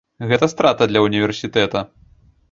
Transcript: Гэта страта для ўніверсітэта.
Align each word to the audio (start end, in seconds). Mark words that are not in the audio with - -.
Гэта 0.29 0.45
страта 0.53 0.87
для 0.91 1.03
ўніверсітэта. 1.07 1.79